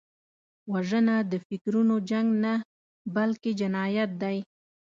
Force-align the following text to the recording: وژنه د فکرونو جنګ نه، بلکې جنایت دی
وژنه 0.71 1.15
د 1.31 1.33
فکرونو 1.47 1.95
جنګ 2.09 2.27
نه، 2.43 2.53
بلکې 3.15 3.51
جنایت 3.59 4.11
دی 4.21 4.37